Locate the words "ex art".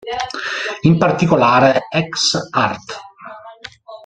1.91-2.99